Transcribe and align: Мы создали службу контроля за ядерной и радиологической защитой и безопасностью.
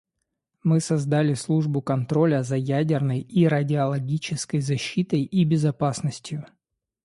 Мы 0.63 0.79
создали 0.79 1.35
службу 1.35 1.79
контроля 1.83 2.41
за 2.41 2.55
ядерной 2.55 3.19
и 3.19 3.45
радиологической 3.47 4.59
защитой 4.59 5.21
и 5.21 5.43
безопасностью. 5.45 6.47